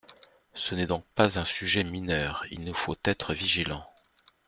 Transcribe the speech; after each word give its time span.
Ce 0.55 0.73
n’est 0.73 0.87
donc 0.87 1.05
pas 1.13 1.37
un 1.37 1.45
sujet 1.45 1.83
mineur; 1.83 2.43
il 2.49 2.63
nous 2.63 2.73
faut 2.73 2.95
être 3.05 3.35
vigilants. 3.35 3.87